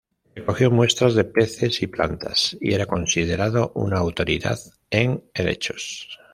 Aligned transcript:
Recogió 0.35 0.71
muestras 0.71 1.13
de 1.13 1.25
peces 1.25 1.83
y 1.83 1.85
plantas 1.85 2.57
y 2.59 2.73
era 2.73 2.87
considerado 2.87 3.71
una 3.75 3.99
autoridad 3.99 4.57
en 4.89 5.23
helechos. 5.31 6.19